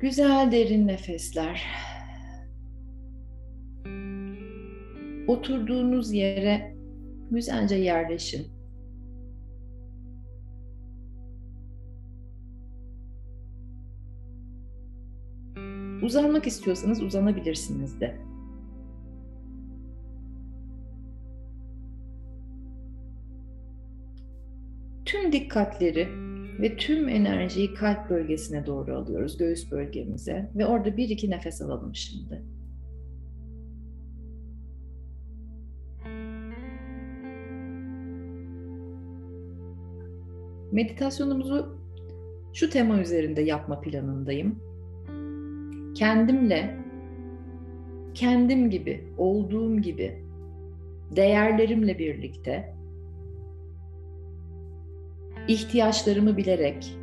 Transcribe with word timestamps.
Güzel 0.00 0.52
derin 0.52 0.86
nefesler. 0.86 1.62
Oturduğunuz 5.28 6.12
yere 6.12 6.76
güzelce 7.30 7.74
yerleşin. 7.74 8.46
Uzanmak 16.02 16.46
istiyorsanız 16.46 17.02
uzanabilirsiniz 17.02 18.00
de. 18.00 18.20
Tüm 25.04 25.32
dikkatleri 25.32 26.29
ve 26.58 26.76
tüm 26.76 27.08
enerjiyi 27.08 27.74
kalp 27.74 28.10
bölgesine 28.10 28.66
doğru 28.66 28.96
alıyoruz, 28.96 29.38
göğüs 29.38 29.70
bölgemize 29.70 30.50
ve 30.54 30.66
orada 30.66 30.96
bir 30.96 31.08
iki 31.08 31.30
nefes 31.30 31.62
alalım 31.62 31.94
şimdi. 31.94 32.42
Meditasyonumuzu 40.72 41.78
şu 42.52 42.70
tema 42.70 43.00
üzerinde 43.00 43.42
yapma 43.42 43.80
planındayım. 43.80 44.62
Kendimle, 45.94 46.76
kendim 48.14 48.70
gibi, 48.70 49.04
olduğum 49.18 49.80
gibi, 49.80 50.22
değerlerimle 51.16 51.98
birlikte 51.98 52.79
ihtiyaçlarımı 55.48 56.36
bilerek, 56.36 56.96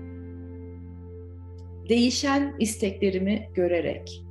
değişen 1.90 2.56
isteklerimi 2.60 3.50
görerek, 3.54 4.24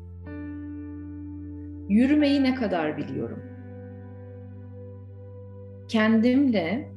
yürümeyi 1.88 2.42
ne 2.42 2.54
kadar 2.54 2.96
biliyorum? 2.96 3.42
Kendimle, 5.88 6.92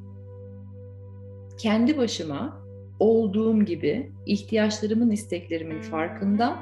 kendi 1.57 1.97
başıma 1.97 2.63
olduğum 2.99 3.63
gibi 3.63 4.11
ihtiyaçlarımın, 4.25 5.11
isteklerimin 5.11 5.81
farkında, 5.81 6.59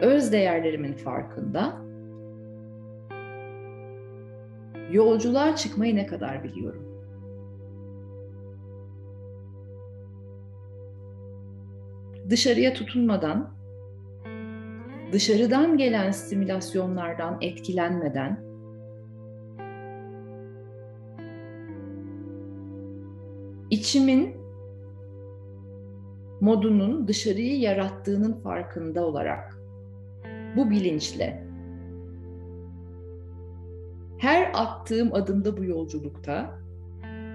öz 0.00 0.32
değerlerimin 0.32 0.92
farkında, 0.92 1.76
yolculuğa 4.90 5.56
çıkmayı 5.56 5.96
ne 5.96 6.06
kadar 6.06 6.44
biliyorum? 6.44 6.85
Dışarıya 12.30 12.74
tutunmadan, 12.74 13.56
dışarıdan 15.12 15.76
gelen 15.76 16.10
stimülasyonlardan 16.10 17.38
etkilenmeden, 17.40 18.40
içimin 23.70 24.36
modunun 26.40 27.08
dışarıyı 27.08 27.60
yarattığının 27.60 28.32
farkında 28.32 29.06
olarak 29.06 29.58
bu 30.56 30.70
bilinçle 30.70 31.46
her 34.18 34.50
attığım 34.54 35.14
adımda 35.14 35.56
bu 35.56 35.64
yolculukta, 35.64 36.58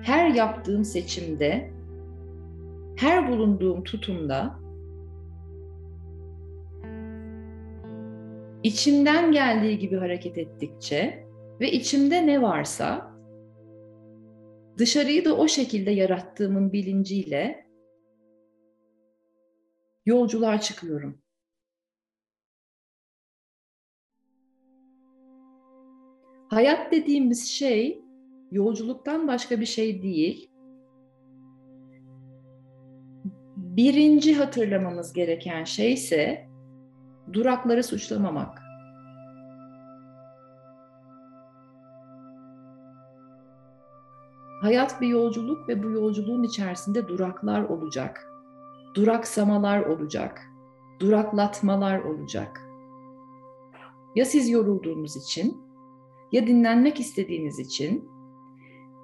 her 0.03 0.29
yaptığım 0.29 0.83
seçimde, 0.83 1.71
her 2.95 3.31
bulunduğum 3.31 3.83
tutumda 3.83 4.60
içimden 8.63 9.31
geldiği 9.31 9.79
gibi 9.79 9.97
hareket 9.97 10.37
ettikçe 10.37 11.27
ve 11.59 11.71
içimde 11.71 12.27
ne 12.27 12.41
varsa 12.41 13.11
dışarıyı 14.77 15.25
da 15.25 15.37
o 15.37 15.47
şekilde 15.47 15.91
yarattığımın 15.91 16.73
bilinciyle 16.73 17.67
yolculuğa 20.05 20.59
çıkıyorum. 20.59 21.21
Hayat 26.49 26.91
dediğimiz 26.91 27.49
şey 27.49 28.01
yolculuktan 28.51 29.27
başka 29.27 29.59
bir 29.59 29.65
şey 29.65 30.03
değil. 30.03 30.51
Birinci 33.55 34.35
hatırlamamız 34.35 35.13
gereken 35.13 35.63
şey 35.63 35.93
ise 35.93 36.50
durakları 37.33 37.83
suçlamamak. 37.83 38.61
Hayat 44.61 45.01
bir 45.01 45.07
yolculuk 45.07 45.69
ve 45.69 45.83
bu 45.83 45.89
yolculuğun 45.89 46.43
içerisinde 46.43 47.07
duraklar 47.07 47.63
olacak. 47.63 48.27
Duraksamalar 48.95 49.81
olacak. 49.81 50.41
Duraklatmalar 50.99 51.99
olacak. 51.99 52.61
Ya 54.15 54.25
siz 54.25 54.49
yorulduğunuz 54.49 55.15
için, 55.15 55.61
ya 56.31 56.47
dinlenmek 56.47 56.99
istediğiniz 56.99 57.59
için, 57.59 58.09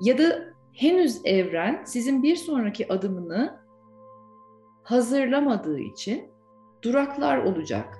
ya 0.02 0.18
da 0.18 0.54
henüz 0.74 1.22
evren 1.26 1.84
sizin 1.86 2.24
bir 2.24 2.36
sonraki 2.36 2.94
adımını 2.94 3.60
hazırlamadığı 4.84 5.80
için 5.80 6.32
duraklar 6.84 7.38
olacak. 7.38 8.00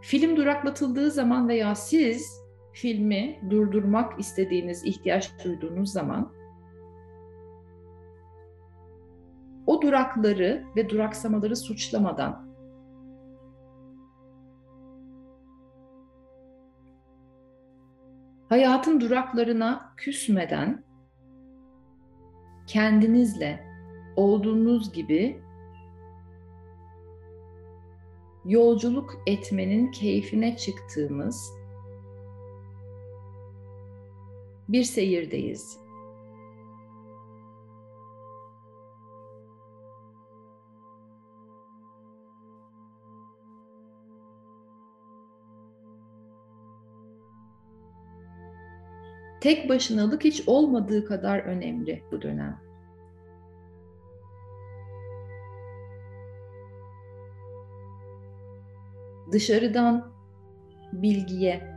Film 0.00 0.36
duraklatıldığı 0.36 1.10
zaman 1.10 1.48
veya 1.48 1.74
siz 1.74 2.40
filmi 2.72 3.40
durdurmak 3.50 4.20
istediğiniz, 4.20 4.84
ihtiyaç 4.84 5.44
duyduğunuz 5.44 5.92
zaman 5.92 6.32
o 9.66 9.82
durakları 9.82 10.64
ve 10.76 10.88
duraksamaları 10.88 11.56
suçlamadan 11.56 12.50
hayatın 18.48 19.00
duraklarına 19.00 19.94
küsmeden 19.96 20.84
kendinizle 22.66 23.64
olduğunuz 24.16 24.92
gibi 24.92 25.42
yolculuk 28.44 29.22
etmenin 29.26 29.90
keyfine 29.90 30.56
çıktığımız 30.56 31.52
bir 34.68 34.84
seyirdeyiz. 34.84 35.78
Tek 49.40 49.68
başınalık 49.68 50.24
hiç 50.24 50.42
olmadığı 50.46 51.04
kadar 51.04 51.38
önemli 51.38 52.02
bu 52.12 52.22
dönem. 52.22 52.69
Dışarıdan 59.32 60.12
bilgiye, 60.92 61.70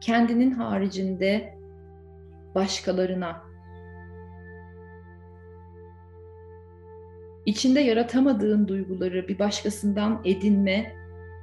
kendinin 0.00 0.50
haricinde 0.50 1.58
başkalarına, 2.54 3.42
içinde 7.46 7.80
yaratamadığın 7.80 8.68
duyguları 8.68 9.28
bir 9.28 9.38
başkasından 9.38 10.20
edinme 10.24 10.92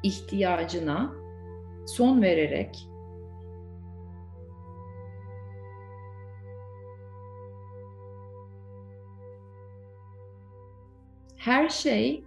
ihtiyacına 0.03 1.13
son 1.87 2.21
vererek 2.21 2.89
her 11.37 11.69
şey 11.69 12.23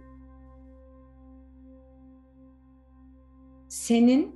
senin 3.81 4.35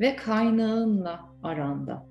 ve 0.00 0.16
kaynağınla 0.16 1.30
aranda. 1.42 2.06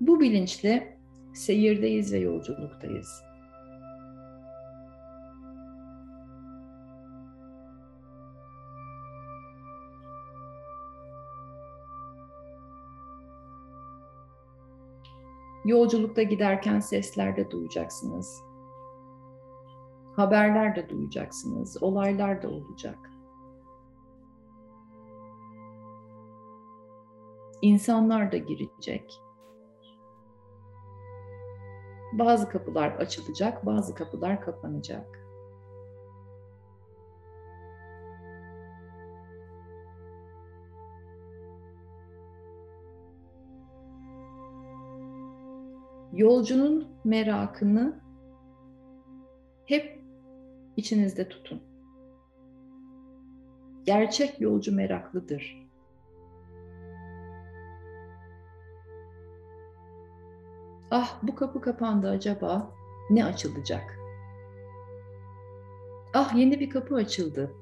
Bu 0.00 0.20
bilinçle 0.20 0.98
seyirdeyiz 1.34 2.12
ve 2.12 2.18
yolculuktayız. 2.18 3.22
Yolculukta 15.64 16.22
giderken 16.22 16.80
sesler 16.80 17.36
de 17.36 17.50
duyacaksınız. 17.50 18.40
Haberler 20.16 20.76
de 20.76 20.88
duyacaksınız, 20.88 21.82
olaylar 21.82 22.42
da 22.42 22.48
olacak. 22.48 23.17
İnsanlar 27.62 28.32
da 28.32 28.36
girecek. 28.36 29.20
Bazı 32.12 32.48
kapılar 32.48 32.90
açılacak, 32.90 33.66
bazı 33.66 33.94
kapılar 33.94 34.40
kapanacak. 34.40 35.18
Yolcunun 46.12 46.88
merakını 47.04 48.00
hep 49.64 50.02
içinizde 50.76 51.28
tutun. 51.28 51.62
Gerçek 53.84 54.40
yolcu 54.40 54.74
meraklıdır. 54.74 55.67
Ah 60.90 61.18
bu 61.22 61.34
kapı 61.34 61.60
kapandı 61.60 62.10
acaba 62.10 62.70
ne 63.10 63.24
açılacak? 63.24 63.98
Ah 66.14 66.34
yeni 66.34 66.60
bir 66.60 66.70
kapı 66.70 66.94
açıldı. 66.94 67.54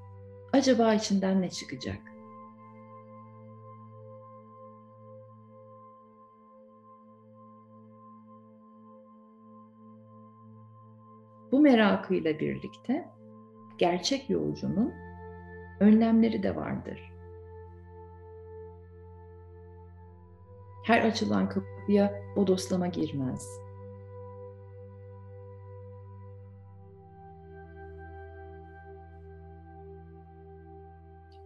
Acaba 0.52 0.94
içinden 0.94 1.43
ne 1.43 1.50
çıkacak? 1.50 1.99
Bu 11.52 11.61
merakıyla 11.61 12.40
birlikte 12.40 13.08
gerçek 13.78 14.31
yolcunun 14.31 14.93
önlemleri 15.81 16.43
de 16.43 16.56
vardır. 16.56 17.12
Her 20.84 21.02
açılan 21.02 21.49
kapıya 21.87 22.23
bodoslama 22.37 22.87
girmez. 22.87 23.61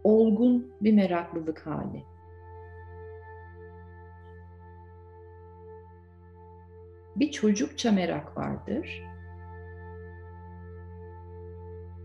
Olgun 0.03 0.73
bir 0.81 0.93
meraklılık 0.93 1.67
hali. 1.67 2.03
Bir 7.15 7.31
çocukça 7.31 7.91
merak 7.91 8.37
vardır 8.37 9.03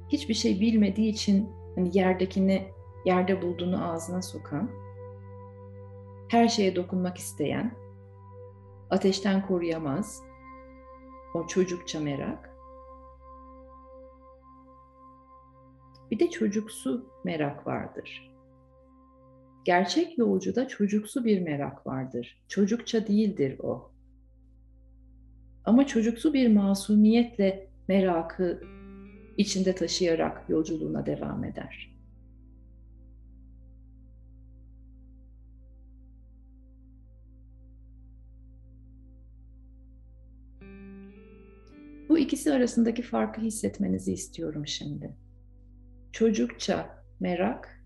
hiçbir 0.09 0.35
şey 0.35 0.61
bilmediği 0.61 1.09
için 1.09 1.51
hani 1.75 1.99
yerdekini 1.99 2.69
yerde 3.05 3.43
bulduğunu 3.43 3.93
ağzına 3.93 4.23
sokan, 4.23 4.71
her 6.29 6.49
şeye 6.49 6.77
dokunmak 6.77 7.19
isteyen, 7.19 7.86
ateşten 8.91 9.47
koruyamaz, 9.47 10.23
o 11.35 11.47
çocukça 11.47 12.01
merak. 12.01 12.51
Bir 16.11 16.19
de 16.19 16.31
çocuksu 16.31 17.11
merak 17.25 17.67
vardır. 17.67 18.37
Gerçek 19.65 20.19
yolcuda 20.19 20.69
çocuksu 20.69 21.25
bir 21.25 21.41
merak 21.41 21.87
vardır. 21.87 22.45
Çocukça 22.49 23.07
değildir 23.07 23.59
o. 23.59 23.93
Ama 25.65 25.87
çocuksu 25.87 26.35
bir 26.35 26.55
masumiyetle 26.55 27.69
merakı 27.89 28.61
içinde 29.37 29.75
taşıyarak 29.75 30.51
yolculuğuna 30.51 31.07
devam 31.07 31.45
eder. 31.45 31.96
Bu 42.17 42.21
ikisi 42.21 42.53
arasındaki 42.53 43.03
farkı 43.03 43.41
hissetmenizi 43.41 44.13
istiyorum 44.13 44.67
şimdi. 44.67 45.17
Çocukça 46.13 47.05
merak 47.21 47.83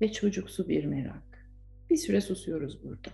ve 0.00 0.12
çocuksu 0.12 0.68
bir 0.68 0.84
merak. 0.84 1.48
Bir 1.90 1.96
süre 1.96 2.20
susuyoruz 2.20 2.84
burada. 2.84 3.10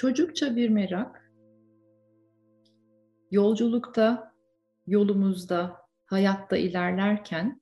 Çocukça 0.00 0.56
bir 0.56 0.68
merak, 0.68 1.32
yolculukta, 3.30 4.34
yolumuzda, 4.86 5.76
hayatta 6.06 6.56
ilerlerken 6.56 7.60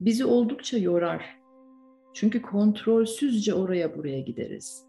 bizi 0.00 0.24
oldukça 0.24 0.78
yorar. 0.78 1.38
Çünkü 2.14 2.42
kontrolsüzce 2.42 3.54
oraya 3.54 3.96
buraya 3.96 4.20
gideriz. 4.20 4.86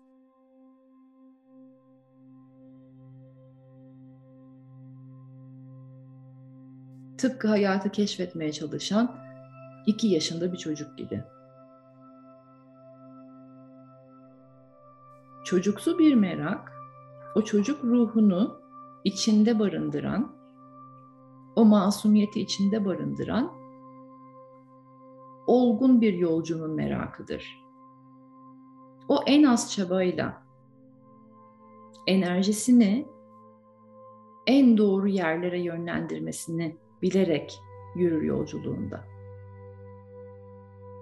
Tıpkı 7.18 7.48
hayatı 7.48 7.92
keşfetmeye 7.92 8.52
çalışan 8.52 9.16
iki 9.86 10.08
yaşında 10.08 10.54
bir 10.54 10.58
çocuk 10.58 10.98
gibi. 10.98 11.24
Çocuksu 15.50 16.00
bir 16.00 16.16
merak, 16.16 16.72
o 17.36 17.42
çocuk 17.42 17.84
ruhunu 17.84 18.62
içinde 19.04 19.60
barındıran, 19.60 20.36
o 21.56 21.66
masumiyeti 21.66 22.42
içinde 22.42 22.86
barındıran 22.86 23.52
olgun 25.48 26.02
bir 26.02 26.14
yolcunun 26.14 26.72
merakıdır. 26.72 27.60
o 29.08 29.24
en 29.26 29.44
az 29.44 29.72
çabayla 29.74 30.44
enerjisini 32.08 33.08
en 34.48 34.78
doğru 34.78 35.08
yerlere 35.08 35.62
yönlendirmesini 35.62 36.78
bilerek 37.02 37.60
yürür 37.96 38.22
yolculuğunda. 38.22 39.04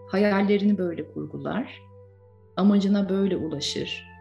Hayallerini 0.07 0.77
böyle 0.77 1.13
kurgular, 1.13 1.81
amacına 2.57 3.09
böyle 3.09 3.37
ulaşır. 3.37 4.16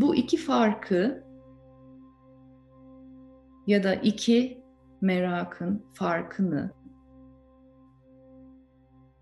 Bu 0.00 0.14
iki 0.14 0.36
farkı 0.36 1.24
ya 3.66 3.82
da 3.82 3.94
iki 3.94 4.64
merakın 5.00 5.86
farkını 5.92 6.70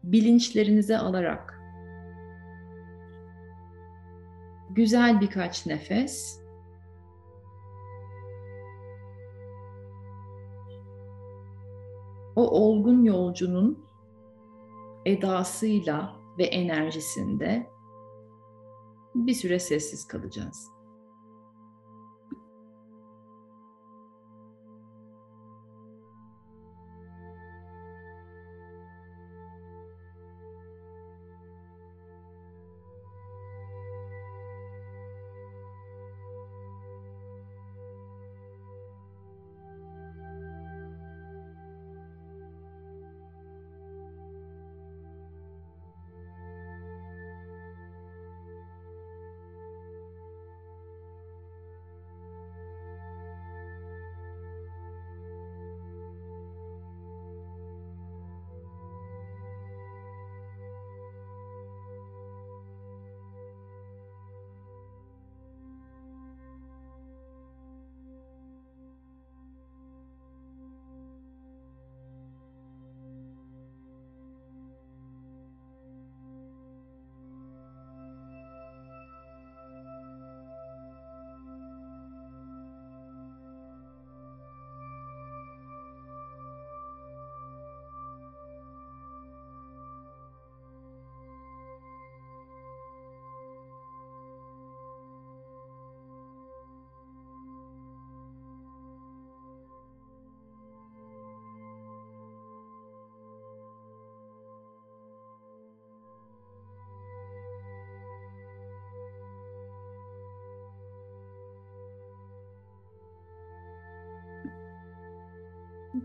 bilinçlerinize 0.05 0.99
alarak 0.99 1.61
güzel 4.71 5.21
birkaç 5.21 5.67
nefes 5.67 6.41
o 12.37 12.51
olgun 12.51 13.05
yolcunun 13.05 13.87
edasıyla 15.05 16.17
ve 16.39 16.45
enerjisinde 16.45 17.78
bir 19.27 19.35
süre 19.35 19.59
sessiz 19.59 20.07
kalacağız. 20.07 20.78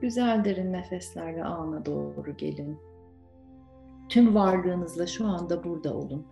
Güzel 0.02 0.46
derin 0.46 0.74
nefeslerle 0.74 1.44
ana 1.44 1.86
doğru 1.86 2.38
gelin. 2.38 2.80
Tüm 4.10 4.36
varlığınızla 4.36 5.08
şu 5.08 5.28
anda 5.28 5.64
burada 5.64 5.94
olun. 5.94 6.28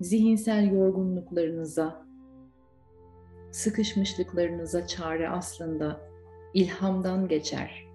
Zihinsel 0.00 0.72
yorgunluklarınıza, 0.72 2.06
sıkışmışlıklarınıza 3.50 4.86
çare 4.86 5.28
aslında 5.28 6.00
ilhamdan 6.54 7.28
geçer. 7.28 7.86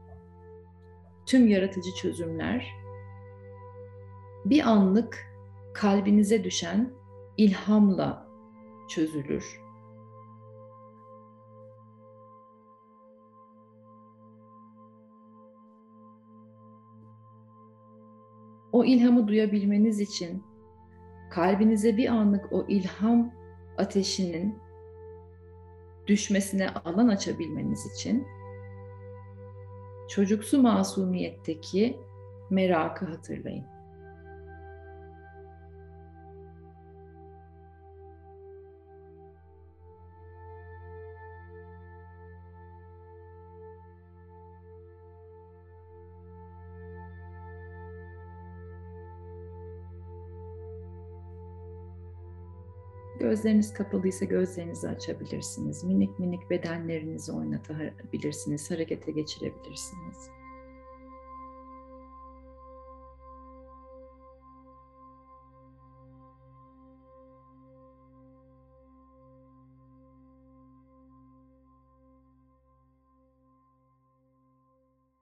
Tüm 1.26 1.48
yaratıcı 1.48 1.90
çözümler 2.02 2.82
bir 4.46 4.64
anlık 4.70 5.32
kalbinize 5.74 6.44
düşen 6.44 6.94
ilhamla 7.38 8.31
çözülür. 8.92 9.62
O 18.72 18.86
ilhamı 18.86 19.28
duyabilmeniz 19.28 20.00
için 20.00 20.44
kalbinize 21.32 21.98
bir 21.98 22.08
anlık 22.08 22.54
o 22.54 22.66
ilham 22.68 23.32
ateşinin 23.78 24.60
düşmesine 26.08 26.70
alan 26.70 27.08
açabilmeniz 27.08 27.86
için 27.96 28.28
çocuksu 30.10 30.62
masumiyetteki 30.62 32.00
merakı 32.50 33.06
hatırlayın. 33.06 33.71
Gözleriniz 53.32 53.74
kapalıysa 53.74 54.26
gözlerinizi 54.26 54.90
açabilirsiniz. 54.90 55.84
Minik 55.84 56.20
minik 56.20 56.50
bedenlerinizi 56.50 57.32
oynatabilirsiniz, 57.32 58.72
harekete 58.72 59.12
geçirebilirsiniz. 59.12 60.30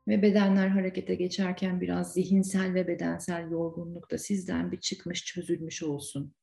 Ve 0.07 0.21
bedenler 0.21 0.67
harekete 0.67 1.15
geçerken 1.15 1.81
biraz 1.81 2.13
zihinsel 2.13 2.73
ve 2.73 2.87
bedensel 2.87 3.51
yorgunluk 3.51 4.11
da 4.11 4.17
sizden 4.17 4.71
bir 4.71 4.79
çıkmış, 4.79 5.25
çözülmüş 5.25 5.83
olsun. 5.83 6.38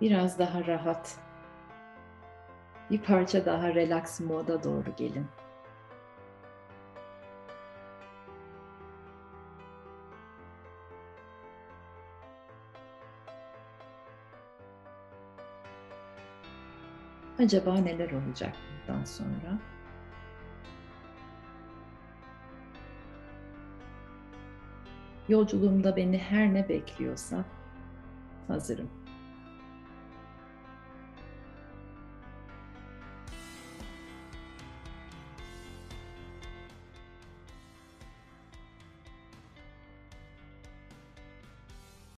Biraz 0.00 0.38
daha 0.38 0.66
rahat, 0.66 1.18
bir 2.90 2.98
parça 3.02 3.46
daha 3.46 3.74
relax 3.74 4.20
moda 4.20 4.62
doğru 4.62 4.96
gelin. 4.96 5.26
Acaba 17.38 17.74
neler 17.74 18.10
olacak 18.10 18.54
bundan 18.88 19.04
sonra? 19.04 19.58
Yolculuğumda 25.28 25.96
beni 25.96 26.18
her 26.18 26.54
ne 26.54 26.68
bekliyorsa 26.68 27.44
hazırım. 28.48 29.05